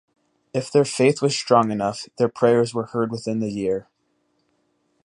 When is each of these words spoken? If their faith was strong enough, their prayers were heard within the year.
If 0.51 0.71
their 0.71 0.83
faith 0.83 1.21
was 1.21 1.35
strong 1.35 1.69
enough, 1.69 2.09
their 2.17 2.27
prayers 2.27 2.73
were 2.73 2.87
heard 2.87 3.11
within 3.11 3.37
the 3.37 3.51
year. 3.51 3.87